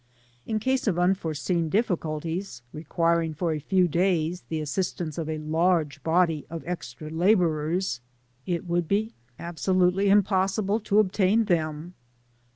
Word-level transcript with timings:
In 0.47 0.57
case 0.57 0.87
of 0.87 0.97
unforeseen 0.97 1.69
difficulties 1.69 2.63
requiring 2.73 3.35
for 3.35 3.53
a 3.53 3.59
few 3.59 3.87
days 3.87 4.41
the 4.49 4.59
assistance 4.59 5.19
of 5.19 5.29
a 5.29 5.37
large 5.37 6.01
body 6.01 6.43
of 6.49 6.63
extra 6.65 7.11
labourers, 7.11 8.01
it 8.47 8.65
would 8.65 8.87
be 8.87 9.13
absolutely 9.37 10.09
impossible 10.09 10.79
to 10.79 10.97
obtain 10.97 11.45
them. 11.45 11.93